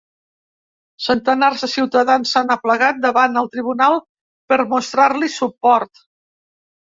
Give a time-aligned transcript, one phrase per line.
[1.07, 3.99] Centenars de ciutadans s’han aplegat davant el tribunal
[4.53, 6.05] per mostrar-li suport.